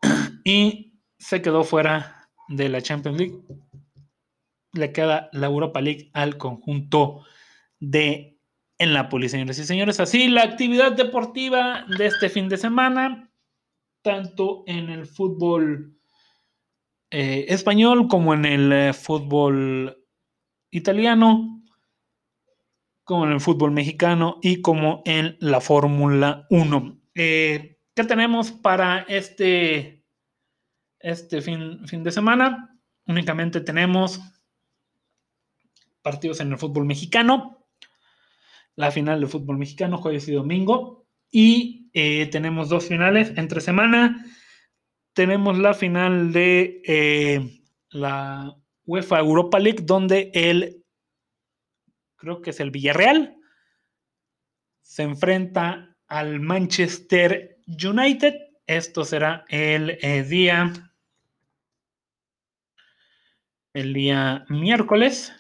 Y 0.45 0.95
se 1.19 1.43
quedó 1.43 1.65
fuera 1.65 2.29
de 2.49 2.69
la 2.71 2.81
Champions 2.81 3.19
League. 3.19 3.39
Le 4.73 4.91
queda 4.93 5.29
la 5.33 5.47
Europa 5.47 5.81
League 5.81 6.11
al 6.15 6.39
conjunto 6.39 7.25
de 7.79 8.39
en 8.79 8.95
la 8.95 9.11
policía, 9.11 9.33
señores 9.33 9.59
y 9.59 9.65
señores. 9.67 10.01
Así, 10.01 10.29
la 10.29 10.43
actividad 10.43 10.93
deportiva 10.93 11.85
de 11.99 12.07
este 12.07 12.31
fin 12.31 12.49
de 12.49 12.57
semana, 12.57 13.31
tanto 14.03 14.65
en 14.67 14.89
el 14.89 15.07
fútbol 15.07 16.00
eh, 17.13 17.47
español 17.49 18.07
como 18.07 18.35
en 18.35 18.45
el 18.45 18.73
eh, 18.73 18.93
fútbol 18.93 20.07
italiano, 20.71 21.61
como 23.03 23.27
en 23.27 23.33
el 23.33 23.41
fútbol 23.41 23.73
mexicano 23.73 24.39
y 24.41 24.63
como 24.63 25.03
en 25.05 25.37
la 25.41 25.61
Fórmula 25.61 26.47
1. 26.51 27.01
Eh, 27.17 27.81
¿Qué 27.95 28.05
tenemos 28.05 28.53
para 28.53 29.01
este, 29.01 30.05
este 31.01 31.43
fin, 31.43 31.85
fin 31.89 32.05
de 32.05 32.13
semana? 32.13 32.79
Únicamente 33.07 33.61
tenemos 33.61 34.21
partidos 36.03 36.39
en 36.39 36.53
el 36.53 36.59
fútbol 36.59 36.85
mexicano, 36.85 37.67
la 38.77 38.93
final 38.93 39.19
del 39.19 39.29
fútbol 39.29 39.59
mexicano, 39.59 39.99
jueves 39.99 40.29
y 40.29 40.33
domingo, 40.33 41.09
y 41.29 41.91
tenemos 42.31 42.69
dos 42.69 42.87
finales 42.87 43.33
entre 43.37 43.61
semana 43.61 44.25
tenemos 45.13 45.59
la 45.59 45.75
final 45.75 46.33
de 46.33 46.83
eh, 46.87 47.63
la 47.91 48.57
UEFA 48.87 49.19
Europa 49.19 49.59
League, 49.59 49.83
donde 49.83 50.31
el, 50.35 50.85
creo 52.17 52.41
que 52.43 52.51
es 52.51 52.61
el 52.61 52.71
Villarreal, 52.71 53.37
se 54.83 55.03
enfrenta 55.03 55.97
al 56.07 56.41
Manchester 56.41 57.59
United. 57.67 58.35
Esto 58.67 59.05
será 59.05 59.45
el 59.49 59.99
eh, 60.03 60.23
día, 60.23 60.73
el 63.73 63.95
día 63.95 64.45
miércoles. 64.49 65.33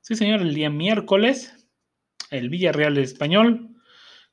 Sí, 0.00 0.14
señor, 0.14 0.40
el 0.40 0.54
día 0.54 0.70
miércoles, 0.70 1.54
el 2.30 2.48
Villarreal 2.48 2.96
español 2.98 3.77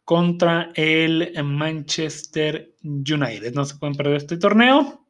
contra 0.05 0.71
el 0.75 1.33
Manchester 1.43 2.75
United. 2.83 3.53
No 3.53 3.65
se 3.65 3.75
pueden 3.75 3.95
perder 3.95 4.17
este 4.17 4.37
torneo 4.37 5.05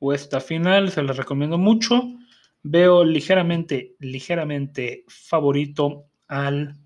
o 0.00 0.12
esta 0.12 0.40
final, 0.40 0.90
se 0.90 1.02
les 1.02 1.16
recomiendo 1.16 1.56
mucho. 1.56 2.02
Veo 2.62 3.04
ligeramente, 3.04 3.96
ligeramente 4.00 5.04
favorito 5.08 6.10
al, 6.28 6.76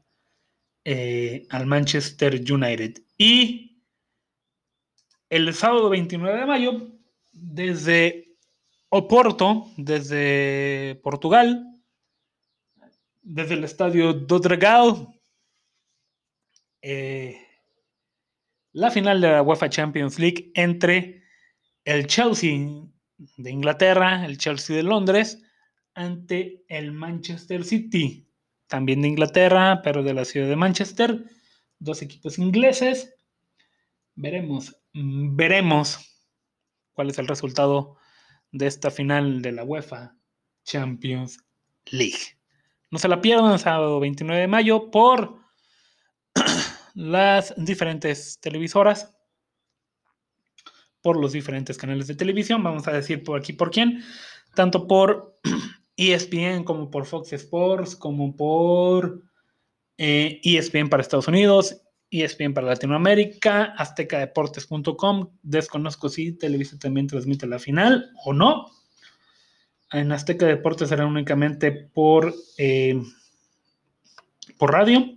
eh, 0.84 1.46
al 1.48 1.66
Manchester 1.66 2.34
United. 2.34 3.02
Y 3.16 3.82
el 5.30 5.52
sábado 5.54 5.88
29 5.88 6.38
de 6.38 6.46
mayo, 6.46 6.90
desde 7.32 8.36
Oporto, 8.90 9.72
desde 9.76 11.00
Portugal, 11.02 11.80
desde 13.22 13.54
el 13.54 13.64
estadio 13.64 14.12
do 14.12 14.38
Dragao, 14.38 15.13
eh, 16.86 17.40
la 18.72 18.90
final 18.90 19.18
de 19.22 19.30
la 19.30 19.40
UEFA 19.40 19.70
Champions 19.70 20.18
League 20.18 20.52
entre 20.54 21.22
el 21.86 22.06
Chelsea 22.06 22.58
de 23.38 23.50
Inglaterra, 23.50 24.26
el 24.26 24.36
Chelsea 24.36 24.76
de 24.76 24.82
Londres, 24.82 25.42
ante 25.94 26.62
el 26.68 26.92
Manchester 26.92 27.64
City, 27.64 28.28
también 28.66 29.00
de 29.00 29.08
Inglaterra, 29.08 29.80
pero 29.82 30.02
de 30.02 30.12
la 30.12 30.26
ciudad 30.26 30.46
de 30.46 30.56
Manchester, 30.56 31.24
dos 31.78 32.02
equipos 32.02 32.38
ingleses. 32.38 33.14
Veremos, 34.14 34.76
veremos 34.92 36.20
cuál 36.92 37.08
es 37.08 37.18
el 37.18 37.28
resultado 37.28 37.96
de 38.52 38.66
esta 38.66 38.90
final 38.90 39.40
de 39.40 39.52
la 39.52 39.64
UEFA 39.64 40.18
Champions 40.64 41.38
League. 41.86 42.36
No 42.90 42.98
se 42.98 43.08
la 43.08 43.22
pierdan 43.22 43.58
sábado 43.58 44.00
29 44.00 44.42
de 44.42 44.48
mayo 44.48 44.90
por 44.90 45.43
las 46.94 47.52
diferentes 47.56 48.38
televisoras, 48.40 49.14
por 51.02 51.20
los 51.20 51.32
diferentes 51.32 51.76
canales 51.76 52.06
de 52.06 52.14
televisión, 52.14 52.62
vamos 52.62 52.88
a 52.88 52.92
decir 52.92 53.22
por 53.22 53.38
aquí 53.38 53.52
por 53.52 53.70
quién, 53.70 54.02
tanto 54.54 54.86
por 54.86 55.38
ESPN 55.96 56.64
como 56.64 56.90
por 56.90 57.04
Fox 57.04 57.32
Sports, 57.34 57.94
como 57.94 58.34
por 58.34 59.22
ESPN 59.98 60.78
eh, 60.78 60.86
e 60.86 60.88
para 60.88 61.02
Estados 61.02 61.28
Unidos, 61.28 61.82
ESPN 62.10 62.54
para 62.54 62.68
Latinoamérica, 62.68 63.74
aztecadeportes.com, 63.76 65.30
desconozco 65.42 66.08
si 66.08 66.32
Televisa 66.32 66.78
también 66.78 67.06
transmite 67.06 67.46
la 67.46 67.58
final 67.58 68.10
o 68.24 68.32
no. 68.32 68.70
En 69.92 70.10
Azteca 70.10 70.46
Deportes 70.46 70.88
será 70.88 71.06
únicamente 71.06 71.70
por, 71.70 72.34
eh, 72.56 73.00
por 74.56 74.72
radio. 74.72 75.16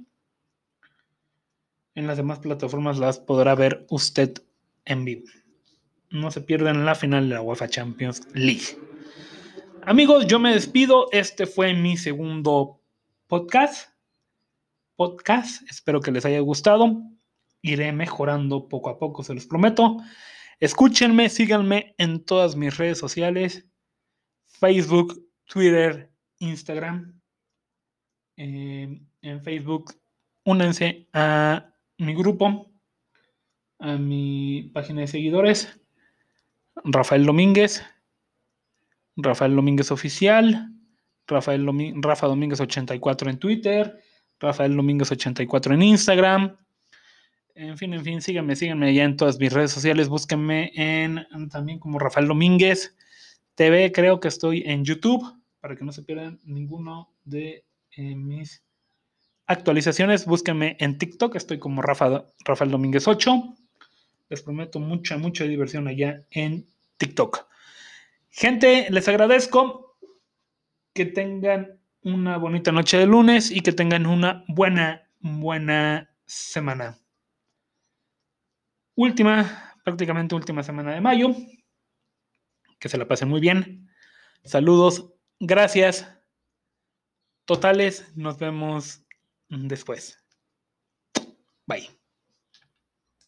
En 1.98 2.06
las 2.06 2.18
demás 2.18 2.38
plataformas 2.38 3.00
las 3.00 3.18
podrá 3.18 3.56
ver 3.56 3.88
usted 3.90 4.32
en 4.86 5.04
vivo. 5.04 5.26
No 6.12 6.30
se 6.30 6.42
pierdan 6.42 6.86
la 6.86 6.94
final 6.94 7.28
de 7.28 7.34
la 7.34 7.42
UEFA 7.42 7.68
Champions 7.70 8.22
League. 8.36 8.78
Amigos, 9.82 10.28
yo 10.28 10.38
me 10.38 10.54
despido. 10.54 11.08
Este 11.12 11.48
fue 11.48 11.74
mi 11.74 11.98
segundo 11.98 12.80
podcast. 13.26 13.90
Podcast. 14.96 15.68
Espero 15.72 16.00
que 16.00 16.12
les 16.12 16.24
haya 16.24 16.40
gustado. 16.40 17.02
Iré 17.64 17.92
mejorando 17.92 18.70
poco 18.70 18.92
a 18.92 19.00
poco, 19.00 19.24
se 19.24 19.34
los 19.34 19.48
prometo. 19.48 19.98
Escúchenme, 20.60 21.30
síganme 21.30 21.96
en 21.98 22.24
todas 22.24 22.56
mis 22.56 22.78
redes 22.78 23.00
sociales. 23.00 23.66
Facebook, 24.46 25.20
Twitter, 25.46 26.12
Instagram. 26.38 27.20
Eh, 28.36 29.02
en 29.24 29.44
Facebook, 29.44 29.96
únanse 30.44 31.08
a 31.12 31.74
mi 31.98 32.14
grupo, 32.14 32.72
a 33.80 33.98
mi 33.98 34.70
página 34.74 35.02
de 35.02 35.08
seguidores, 35.08 35.82
Rafael 36.84 37.26
Domínguez, 37.26 37.84
Rafael 39.16 39.56
Domínguez 39.56 39.92
Oficial, 39.92 40.72
Rafael 41.28 41.66
Rafa 42.02 42.28
Domínguez 42.28 42.62
84 42.62 43.30
en 43.30 43.40
Twitter, 43.40 44.00
Rafael 44.40 44.76
Domínguez 44.76 45.12
84 45.12 45.74
en 45.74 45.82
Instagram. 45.82 46.58
En 47.56 47.78
fin, 47.78 47.94
en 47.94 48.04
fin, 48.04 48.22
síganme, 48.22 48.56
síganme 48.56 48.90
allá 48.90 49.04
en 49.04 49.18
todas 49.18 49.40
mis 49.40 49.52
redes 49.52 49.72
sociales, 49.72 50.10
búsquenme 50.10 50.72
en 50.76 51.26
también 51.50 51.80
como 51.80 52.00
Rafael 52.00 52.28
Domínguez 52.28 52.96
TV, 53.56 53.92
creo 53.92 54.20
que 54.20 54.28
estoy 54.28 54.62
en 54.66 54.86
YouTube, 54.86 55.26
para 55.60 55.76
que 55.76 55.84
no 55.84 55.92
se 55.92 56.04
pierdan 56.04 56.40
ninguno 56.46 57.12
de 57.26 57.66
eh, 57.92 58.16
mis 58.16 58.64
actualizaciones, 59.48 60.26
búsquenme 60.26 60.76
en 60.80 60.98
TikTok, 60.98 61.36
estoy 61.36 61.58
como 61.58 61.82
Rafa, 61.82 62.26
Rafael 62.46 62.70
Domínguez 62.70 63.08
8. 63.08 63.56
Les 64.30 64.42
prometo 64.44 64.80
mucha, 64.80 65.18
mucha 65.18 65.46
diversión 65.46 65.88
allá 65.88 66.26
en 66.32 66.68
TikTok. 66.98 67.48
Gente, 68.30 68.88
les 68.90 69.08
agradezco 69.08 69.98
que 70.94 71.06
tengan 71.06 71.80
una 72.04 72.38
bonita 72.38 72.72
noche 72.72 72.98
de 72.98 73.06
lunes 73.06 73.50
y 73.50 73.62
que 73.62 73.72
tengan 73.72 74.06
una 74.06 74.44
buena, 74.48 75.10
buena 75.20 76.14
semana. 76.26 77.00
Última, 78.96 79.74
prácticamente 79.84 80.36
última 80.36 80.62
semana 80.62 80.94
de 80.94 81.02
mayo. 81.02 81.36
Que 82.80 82.90
se 82.90 82.98
la 82.98 83.08
pasen 83.08 83.30
muy 83.30 83.40
bien. 83.40 83.90
Saludos, 84.44 85.14
gracias. 85.40 86.14
Totales, 87.46 88.12
nos 88.16 88.38
vemos 88.38 89.07
después. 89.50 90.18
Bye. 91.68 91.97